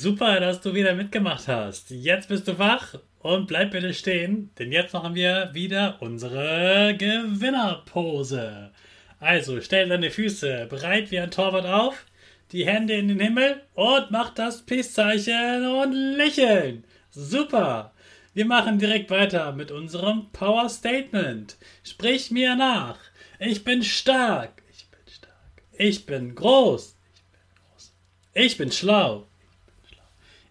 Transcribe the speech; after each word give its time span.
Super, 0.00 0.40
dass 0.40 0.60
du 0.60 0.74
wieder 0.74 0.94
mitgemacht 0.94 1.48
hast. 1.48 1.90
Jetzt 1.90 2.28
bist 2.28 2.46
du 2.48 2.58
wach 2.58 2.94
und 3.20 3.46
bleib 3.46 3.70
bitte 3.70 3.94
stehen, 3.94 4.50
denn 4.58 4.72
jetzt 4.72 4.92
machen 4.92 5.14
wir 5.14 5.50
wieder 5.52 5.96
unsere 6.00 6.94
Gewinnerpose. 6.96 8.70
Also 9.20 9.60
stell 9.60 9.88
deine 9.88 10.10
Füße 10.10 10.66
bereit 10.68 11.10
wie 11.10 11.18
ein 11.18 11.30
Torwart 11.30 11.66
auf, 11.66 12.04
die 12.52 12.66
Hände 12.66 12.94
in 12.94 13.08
den 13.08 13.20
Himmel 13.20 13.62
und 13.74 14.10
mach 14.10 14.30
das 14.30 14.62
Peace-Zeichen 14.62 15.66
und 15.66 15.92
lächeln. 15.92 16.84
Super. 17.10 17.92
Wir 18.34 18.44
machen 18.44 18.78
direkt 18.78 19.10
weiter 19.10 19.52
mit 19.52 19.70
unserem 19.70 20.30
Power 20.32 20.68
Statement. 20.68 21.56
Sprich 21.82 22.30
mir 22.30 22.56
nach. 22.56 22.98
Ich 23.38 23.64
bin 23.64 23.82
stark. 23.82 24.62
Ich 24.70 24.86
bin 24.88 25.00
stark. 25.06 25.62
Ich 25.72 26.06
bin 26.06 26.34
groß. 26.34 26.96
Ich 27.14 27.30
bin 27.30 27.54
groß. 27.54 27.92
Ich 28.34 28.58
bin 28.58 28.72
schlau. 28.72 29.26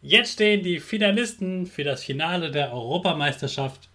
Jetzt 0.00 0.34
stehen 0.34 0.62
die 0.62 0.78
Finalisten 0.78 1.66
für 1.66 1.82
das 1.82 2.04
Finale 2.04 2.52
der 2.52 2.72
Europameisterschaft 2.72 3.88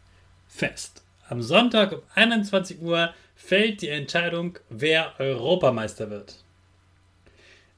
fest. 0.47 1.02
Am 1.30 1.41
Sonntag 1.41 1.94
um 1.94 2.02
21 2.14 2.81
Uhr 2.81 3.14
fällt 3.36 3.81
die 3.81 3.88
Entscheidung, 3.88 4.59
wer 4.69 5.14
Europameister 5.18 6.09
wird. 6.09 6.36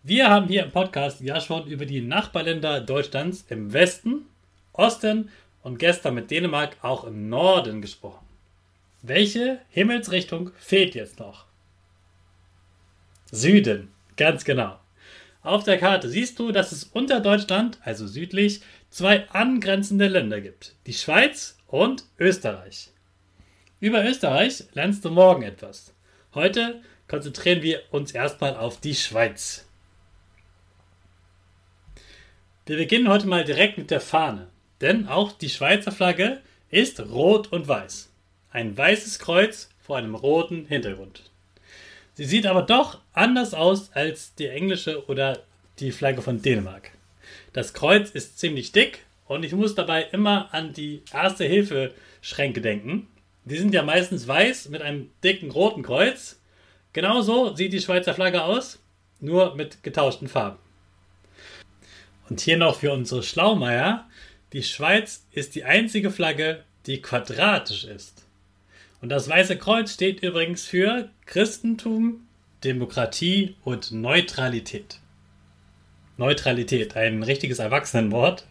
Wir 0.02 0.30
haben 0.30 0.48
hier 0.48 0.64
im 0.64 0.72
Podcast 0.72 1.22
ja 1.22 1.40
schon 1.40 1.68
über 1.68 1.86
die 1.86 2.02
Nachbarländer 2.02 2.82
Deutschlands 2.82 3.46
im 3.50 3.74
Westen, 3.74 4.26
Osten 4.74 5.30
und 5.62 5.78
gestern 5.78 6.16
mit 6.16 6.32
Dänemark 6.32 6.78
auch 6.82 7.04
im 7.04 7.30
Norden 7.30 7.82
gesprochen. 7.82 8.26
Welche 9.04 9.60
Himmelsrichtung 9.70 10.50
fehlt 10.58 10.96
jetzt 10.96 11.20
noch? 11.20 11.46
Süden, 13.32 13.92
ganz 14.18 14.46
genau. 14.46 14.80
Auf 15.46 15.64
der 15.64 15.78
Karte 15.78 16.10
siehst 16.10 16.40
du, 16.40 16.52
dass 16.52 16.72
es 16.72 16.86
unter 16.86 17.20
Deutschland, 17.20 17.78
also 17.84 18.08
südlich, 18.08 18.62
zwei 18.90 19.30
angrenzende 19.30 20.08
Länder 20.08 20.42
gibt. 20.42 20.74
Die 20.88 20.94
Schweiz 20.94 21.60
und 21.68 22.04
Österreich. 22.18 22.90
Über 23.80 24.04
Österreich 24.04 24.64
lernst 24.74 25.06
du 25.06 25.12
morgen 25.12 25.44
etwas. 25.44 25.94
Heute 26.34 26.82
konzentrieren 27.08 27.62
wir 27.62 27.84
uns 27.92 28.12
erstmal 28.12 28.58
auf 28.58 28.82
die 28.82 28.96
Schweiz. 28.96 29.68
Wir 32.66 32.78
beginnen 32.78 33.08
heute 33.08 33.28
mal 33.28 33.44
direkt 33.44 33.78
mit 33.78 33.92
der 33.92 34.02
Fahne, 34.02 34.48
denn 34.82 35.08
auch 35.08 35.32
die 35.32 35.50
Schweizer 35.50 35.92
Flagge 35.92 36.42
ist 36.72 37.00
rot 37.00 37.52
und 37.52 37.68
weiß. 37.68 38.10
Ein 38.50 38.76
weißes 38.76 39.20
Kreuz 39.20 39.70
vor 39.80 39.98
einem 39.98 40.16
roten 40.16 40.66
Hintergrund. 40.66 41.30
Sie 42.16 42.24
sieht 42.24 42.46
aber 42.46 42.62
doch 42.62 43.00
anders 43.12 43.54
aus 43.54 43.92
als 43.92 44.36
die 44.36 44.48
englische 44.48 45.06
oder 45.08 45.44
die 45.80 45.92
Flagge 45.92 46.22
von 46.22 46.42
Dänemark. 46.42 46.92
Das 47.52 47.74
Kreuz 47.74 48.10
ist 48.10 48.40
ziemlich 48.40 48.72
dick 48.72 49.06
und 49.26 49.44
ich 49.44 49.52
muss 49.52 49.76
dabei 49.76 50.04
immer 50.04 50.54
an 50.54 50.72
die 50.72 51.04
Erste-Hilfe-Schränke 51.12 52.62
denken. 52.62 53.08
Die 53.44 53.58
sind 53.58 53.74
ja 53.74 53.84
meistens 53.84 54.28
weiß 54.28 54.70
mit 54.70 54.82
einem 54.82 55.10
dicken 55.26 55.52
roten 55.52 55.84
Kreuz. 55.84 56.40
Genauso 56.94 57.54
sieht 57.54 57.74
die 57.74 57.82
Schweizer 57.82 58.14
Flagge 58.14 58.44
aus, 58.44 58.80
nur 59.20 59.56
mit 59.56 59.84
getauschten 59.84 60.30
Farben. 60.30 60.58
Und 62.30 62.40
hier 62.40 62.58
noch 62.58 62.80
für 62.80 62.94
unsere 62.94 63.24
Schlaumeier. 63.24 64.08
Die 64.54 64.64
Schweiz 64.64 65.28
ist 65.32 65.54
die 65.56 65.66
einzige 65.66 66.12
Flagge, 66.12 66.64
die 66.86 67.02
quadratisch 67.02 67.84
ist. 67.84 68.25
Und 69.02 69.10
das 69.10 69.30
Weiße 69.30 69.58
Kreuz 69.58 69.94
steht 69.94 70.24
übrigens 70.24 70.66
für 70.66 71.10
Christentum, 71.26 72.28
Demokratie 72.64 73.56
und 73.64 73.92
Neutralität. 73.92 75.00
Neutralität, 76.18 76.96
ein 76.96 77.24
richtiges 77.24 77.60
Erwachsenenwort. 77.60 78.48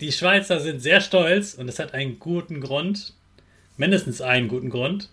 Die 0.00 0.12
Schweizer 0.12 0.60
sind 0.60 0.80
sehr 0.80 1.00
stolz 1.00 1.54
und 1.54 1.68
es 1.68 1.78
hat 1.78 1.94
einen 1.94 2.18
guten 2.18 2.60
Grund, 2.60 3.14
mindestens 3.76 4.20
einen 4.20 4.48
guten 4.48 4.70
Grund. 4.70 5.10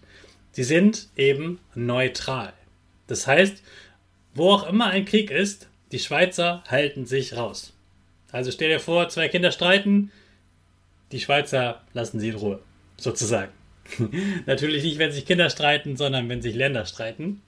Sie 0.51 0.63
sind 0.63 1.07
eben 1.17 1.59
neutral. 1.75 2.53
Das 3.07 3.27
heißt, 3.27 3.61
wo 4.33 4.51
auch 4.51 4.69
immer 4.69 4.87
ein 4.87 5.05
Krieg 5.05 5.31
ist, 5.31 5.67
die 5.91 5.99
Schweizer 5.99 6.63
halten 6.67 7.05
sich 7.05 7.35
raus. 7.35 7.73
Also 8.31 8.51
stell 8.51 8.69
dir 8.69 8.79
vor, 8.79 9.09
zwei 9.09 9.29
Kinder 9.29 9.51
streiten, 9.51 10.11
die 11.11 11.19
Schweizer 11.19 11.81
lassen 11.93 12.19
sie 12.19 12.29
in 12.29 12.35
Ruhe, 12.35 12.59
sozusagen. 12.97 13.51
Natürlich 14.45 14.83
nicht, 14.83 14.99
wenn 14.99 15.11
sich 15.11 15.25
Kinder 15.25 15.49
streiten, 15.49 15.97
sondern 15.97 16.29
wenn 16.29 16.41
sich 16.41 16.55
Länder 16.55 16.85
streiten. 16.85 17.41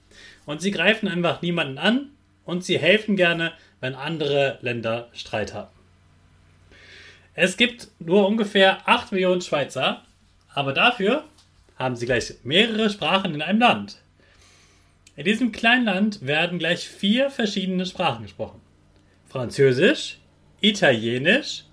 Und 0.46 0.60
sie 0.60 0.70
greifen 0.70 1.08
einfach 1.08 1.42
niemanden 1.42 1.78
an 1.78 2.10
und 2.44 2.64
sie 2.64 2.78
helfen 2.78 3.16
gerne, 3.16 3.52
wenn 3.80 3.94
andere 3.94 4.58
Länder 4.62 5.08
Streit 5.12 5.54
haben. 5.54 5.70
Es 7.34 7.56
gibt 7.56 7.88
nur 7.98 8.26
ungefähr 8.26 8.88
8 8.88 9.12
Millionen 9.12 9.40
Schweizer, 9.40 10.04
aber 10.52 10.72
dafür 10.72 11.24
haben 11.76 11.96
sie 11.96 12.06
gleich 12.06 12.34
mehrere 12.42 12.90
Sprachen 12.90 13.34
in 13.34 13.42
einem 13.42 13.60
Land. 13.60 13.98
In 15.16 15.24
diesem 15.24 15.52
kleinen 15.52 15.84
Land 15.84 16.26
werden 16.26 16.58
gleich 16.58 16.88
vier 16.88 17.30
verschiedene 17.30 17.86
Sprachen 17.86 18.22
gesprochen. 18.22 18.60
Französisch, 19.28 20.18
Italienisch, 20.60 21.64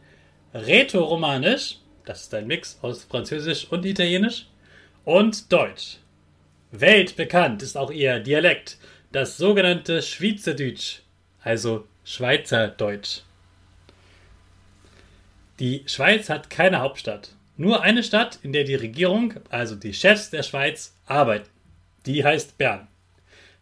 Rätoromanisch, 0.53 1.77
das 2.05 2.23
ist 2.23 2.33
ein 2.33 2.47
Mix 2.47 2.79
aus 2.81 3.03
Französisch 3.03 3.67
und 3.69 3.85
Italienisch, 3.85 4.47
und 5.07 5.53
Deutsch. 5.53 5.99
Weltbekannt 6.71 7.63
ist 7.63 7.77
auch 7.77 7.91
ihr 7.91 8.19
Dialekt, 8.19 8.77
das 9.13 9.37
sogenannte 9.37 10.01
Schweizerdeutsch, 10.01 10.99
also 11.41 11.87
Schweizerdeutsch. 12.03 13.21
Die 15.61 15.83
Schweiz 15.85 16.29
hat 16.29 16.49
keine 16.49 16.81
Hauptstadt, 16.81 17.29
nur 17.55 17.83
eine 17.83 18.03
Stadt, 18.03 18.39
in 18.43 18.51
der 18.51 18.65
die 18.65 18.75
Regierung, 18.75 19.35
also 19.49 19.77
die 19.77 19.93
Chefs 19.93 20.29
der 20.29 20.43
Schweiz, 20.43 20.93
arbeiten. 21.05 21.49
Die 22.05 22.25
heißt 22.25 22.57
Bern. 22.57 22.89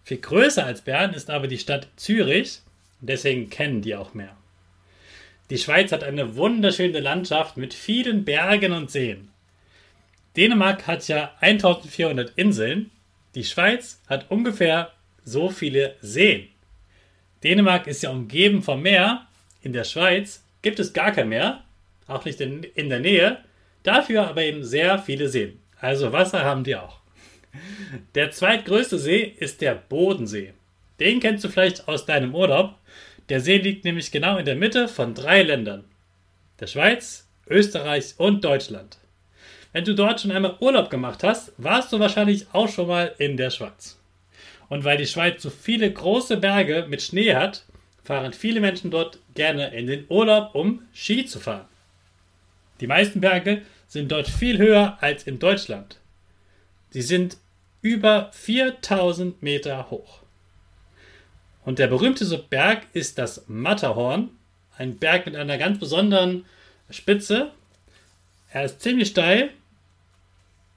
Viel 0.04 0.18
größer 0.18 0.66
als 0.66 0.82
Bern 0.82 1.14
ist 1.14 1.30
aber 1.30 1.48
die 1.48 1.60
Stadt 1.60 1.90
Zürich, 1.96 2.62
deswegen 3.02 3.52
kennen 3.52 3.84
die 3.84 3.96
auch 3.96 4.16
mehr. 4.16 4.36
Die 5.52 5.60
Schweiz 5.60 5.92
hat 5.92 6.04
eine 6.04 6.38
wunderschöne 6.38 7.02
Landschaft 7.02 7.56
mit 7.56 7.76
vielen 7.76 8.26
Bergen 8.26 8.72
und 8.72 8.90
Seen. 8.90 9.30
Dänemark 10.36 10.86
hat 10.88 11.08
ja 11.08 11.34
1400 11.40 12.34
Inseln. 12.36 12.92
Die 13.36 13.44
Schweiz 13.44 14.02
hat 14.08 14.30
ungefähr 14.30 14.92
so 15.24 15.50
viele 15.50 15.96
Seen. 16.02 16.50
Dänemark 17.44 17.88
ist 17.88 18.04
ja 18.04 18.10
umgeben 18.10 18.62
vom 18.62 18.82
Meer. 18.82 19.28
In 19.62 19.74
der 19.74 19.84
Schweiz 19.84 20.44
gibt 20.62 20.80
es 20.80 20.94
gar 20.94 21.12
kein 21.12 21.30
Meer, 21.30 21.64
auch 22.08 22.26
nicht 22.26 22.42
in, 22.42 22.64
in 22.64 22.90
der 22.90 23.00
Nähe. 23.00 23.38
Dafür 23.84 24.28
aber 24.28 24.44
eben 24.44 24.64
sehr 24.64 25.00
viele 25.00 25.30
Seen. 25.30 25.60
Also 25.80 26.12
Wasser 26.12 26.44
haben 26.44 26.64
die 26.64 26.76
auch. 26.76 27.00
Der 28.16 28.32
zweitgrößte 28.32 29.00
See 29.00 29.22
ist 29.22 29.62
der 29.62 29.76
Bodensee. 29.76 30.54
Den 31.00 31.20
kennst 31.20 31.44
du 31.44 31.50
vielleicht 31.50 31.88
aus 31.88 32.06
deinem 32.06 32.36
Urlaub. 32.36 32.76
Der 33.30 33.40
See 33.40 33.58
liegt 33.58 33.86
nämlich 33.86 34.12
genau 34.12 34.38
in 34.38 34.46
der 34.46 34.56
Mitte 34.56 34.88
von 34.88 35.14
drei 35.14 35.44
Ländern. 35.44 35.86
Der 36.60 36.68
Schweiz, 36.68 37.28
Österreich 37.48 38.16
und 38.18 38.44
Deutschland. 38.44 38.98
Wenn 39.75 39.83
du 39.83 39.94
dort 39.94 40.22
schon 40.22 40.31
einmal 40.31 40.56
Urlaub 40.62 40.89
gemacht 40.89 41.22
hast, 41.22 41.51
warst 41.57 41.92
du 41.92 42.00
wahrscheinlich 42.00 42.48
auch 42.54 42.69
schon 42.69 42.88
mal 42.88 43.13
in 43.18 43.36
der 43.36 43.50
Schweiz. 43.50 44.00
Und 44.69 44.86
weil 44.86 44.95
die 44.95 45.06
Schweiz 45.06 45.44
so 45.44 45.50
viele 45.50 45.92
große 45.92 46.38
Berge 46.38 46.86
mit 46.88 47.01
Schnee 47.01 47.36
hat, 47.36 47.66
fahren 48.01 48.31
viele 48.31 48.62
Menschen 48.62 48.89
dort 48.89 49.19
gerne 49.33 49.75
in 49.75 49.88
den 49.88 50.06
Urlaub, 50.07 50.56
um 50.56 50.83
Ski 50.94 51.25
zu 51.25 51.42
fahren. 51.42 51.66
Die 52.80 52.88
meisten 52.88 53.19
Berge 53.19 53.63
sind 53.89 54.13
dort 54.13 54.30
viel 54.30 54.60
höher 54.60 54.98
als 55.01 55.24
in 55.24 55.39
Deutschland. 55.39 56.00
Sie 56.92 57.01
sind 57.01 57.36
über 57.81 58.30
4000 58.31 59.44
Meter 59.44 59.92
hoch. 59.92 60.22
Und 61.66 61.80
der 61.80 61.88
berühmteste 61.88 62.38
Berg 62.38 62.83
ist 62.94 63.18
das 63.18 63.44
Matterhorn, 63.48 64.30
ein 64.77 64.95
Berg 64.95 65.25
mit 65.25 65.36
einer 65.36 65.57
ganz 65.57 65.80
besonderen 65.80 66.45
Spitze. 66.89 67.51
Er 68.51 68.63
ist 68.63 68.80
ziemlich 68.80 69.10
steil 69.10 69.51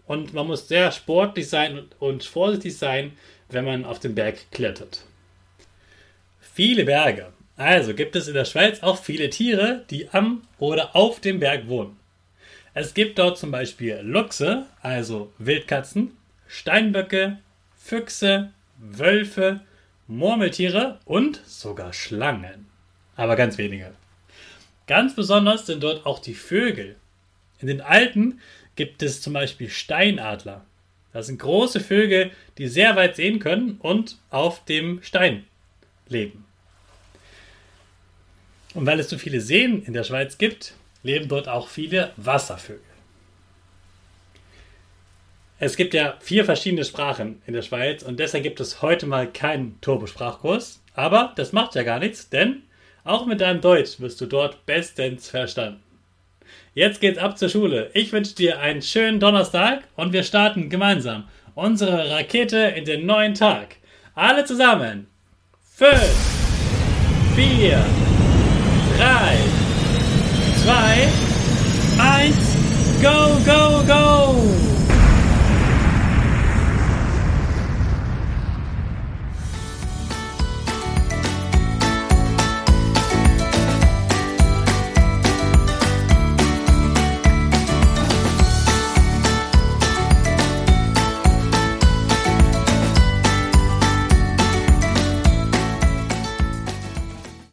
und 0.08 0.34
man 0.34 0.46
muss 0.46 0.66
sehr 0.66 0.90
sportlich 0.90 1.48
sein 1.48 1.82
und 2.00 2.24
vorsichtig 2.24 2.76
sein, 2.76 3.12
wenn 3.50 3.64
man 3.64 3.84
auf 3.84 4.00
den 4.00 4.14
Berg 4.14 4.50
klettert. 4.50 5.04
Viele 6.40 6.84
Berge. 6.84 7.32
Also 7.56 7.94
gibt 7.94 8.16
es 8.16 8.26
in 8.26 8.34
der 8.34 8.44
Schweiz 8.44 8.82
auch 8.82 8.98
viele 8.98 9.30
Tiere, 9.30 9.84
die 9.90 10.08
am 10.10 10.42
oder 10.58 10.96
auf 10.96 11.20
dem 11.20 11.40
Berg 11.40 11.68
wohnen. 11.68 11.96
Es 12.74 12.94
gibt 12.94 13.18
dort 13.18 13.38
zum 13.38 13.50
Beispiel 13.50 14.00
Luchse, 14.02 14.66
also 14.80 15.32
Wildkatzen, 15.38 16.16
Steinböcke, 16.46 17.38
Füchse, 17.76 18.50
Wölfe, 18.78 19.60
Murmeltiere 20.06 21.00
und 21.04 21.42
sogar 21.46 21.92
Schlangen. 21.92 22.66
Aber 23.16 23.36
ganz 23.36 23.58
wenige. 23.58 23.92
Ganz 24.86 25.14
besonders 25.14 25.66
sind 25.66 25.82
dort 25.82 26.06
auch 26.06 26.18
die 26.18 26.34
Vögel. 26.34 26.96
In 27.60 27.68
den 27.68 27.80
Alpen 27.80 28.40
gibt 28.76 29.02
es 29.02 29.20
zum 29.20 29.32
Beispiel 29.32 29.68
Steinadler. 29.68 30.64
Das 31.12 31.26
sind 31.26 31.38
große 31.38 31.80
Vögel, 31.80 32.30
die 32.58 32.68
sehr 32.68 32.94
weit 32.96 33.16
sehen 33.16 33.38
können 33.38 33.78
und 33.80 34.18
auf 34.30 34.64
dem 34.64 35.02
Stein 35.02 35.44
leben. 36.08 36.44
Und 38.74 38.86
weil 38.86 39.00
es 39.00 39.10
so 39.10 39.18
viele 39.18 39.40
Seen 39.40 39.82
in 39.82 39.92
der 39.94 40.04
Schweiz 40.04 40.38
gibt, 40.38 40.74
leben 41.02 41.28
dort 41.28 41.48
auch 41.48 41.68
viele 41.68 42.12
Wasservögel. 42.16 42.82
Es 45.60 45.76
gibt 45.76 45.92
ja 45.94 46.16
vier 46.20 46.44
verschiedene 46.44 46.84
Sprachen 46.84 47.42
in 47.46 47.54
der 47.54 47.62
Schweiz 47.62 48.04
und 48.04 48.20
deshalb 48.20 48.44
gibt 48.44 48.60
es 48.60 48.80
heute 48.80 49.06
mal 49.06 49.26
keinen 49.26 49.80
Turbosprachkurs. 49.80 50.80
Aber 50.94 51.32
das 51.36 51.52
macht 51.52 51.74
ja 51.74 51.82
gar 51.82 51.98
nichts, 51.98 52.28
denn 52.28 52.62
auch 53.02 53.26
mit 53.26 53.40
deinem 53.40 53.60
Deutsch 53.60 53.98
wirst 53.98 54.20
du 54.20 54.26
dort 54.26 54.66
bestens 54.66 55.28
verstanden. 55.28 55.82
Jetzt 56.78 57.00
geht's 57.00 57.18
ab 57.18 57.36
zur 57.36 57.48
Schule. 57.48 57.90
Ich 57.92 58.12
wünsche 58.12 58.36
dir 58.36 58.60
einen 58.60 58.82
schönen 58.82 59.18
Donnerstag 59.18 59.82
und 59.96 60.12
wir 60.12 60.22
starten 60.22 60.70
gemeinsam 60.70 61.24
unsere 61.56 62.08
Rakete 62.08 62.56
in 62.76 62.84
den 62.84 63.04
neuen 63.04 63.34
Tag. 63.34 63.74
Alle 64.14 64.44
zusammen. 64.44 65.08
5, 65.74 65.92
4, 67.34 67.84
3, 68.96 69.38
2, 70.62 71.08
1, 71.98 72.36
go, 73.02 73.40
go, 73.44 73.82
go! 73.84 74.47